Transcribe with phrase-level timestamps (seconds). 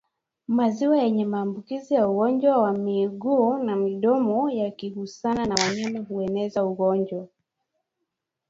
[0.47, 7.27] Maziwa yenye maambukizi ya ugonjwa wa miguu na midomo yakigusana na wanyama hueneza ugonjwa